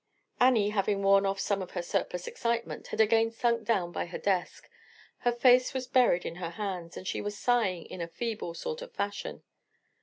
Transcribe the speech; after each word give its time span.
Annie, 0.39 0.69
having 0.71 1.03
worn 1.03 1.27
off 1.27 1.39
some 1.39 1.61
of 1.61 1.71
her 1.73 1.83
surplus 1.83 2.25
excitement, 2.25 2.87
had 2.87 2.99
again 2.99 3.29
sunk 3.29 3.67
down 3.67 3.91
by 3.91 4.07
her 4.07 4.17
desk; 4.17 4.67
her 5.19 5.31
face 5.31 5.75
was 5.75 5.85
buried 5.85 6.25
in 6.25 6.37
her 6.37 6.49
hands, 6.49 6.97
and 6.97 7.07
she 7.07 7.21
was 7.21 7.37
sighing 7.37 7.85
in 7.85 8.01
a 8.01 8.07
feeble 8.07 8.55
sort 8.55 8.81
of 8.81 8.91
fashion. 8.91 9.43